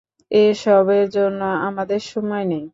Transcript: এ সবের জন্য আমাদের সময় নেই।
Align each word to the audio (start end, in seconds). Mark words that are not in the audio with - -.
এ 0.31 0.43
সবের 0.63 1.05
জন্য 1.15 1.39
আমাদের 1.67 2.01
সময় 2.11 2.45
নেই। 2.51 2.63